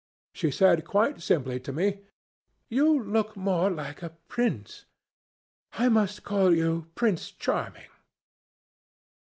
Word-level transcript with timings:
She 0.33 0.49
said 0.49 0.83
quite 0.83 1.21
simply 1.21 1.59
to 1.59 1.71
me, 1.71 1.99
'You 2.69 3.03
look 3.03 3.37
more 3.37 3.69
like 3.69 4.01
a 4.01 4.17
prince. 4.29 4.85
I 5.73 5.89
must 5.89 6.23
call 6.23 6.55
you 6.55 6.87
Prince 6.95 7.29
Charming. 7.29 7.91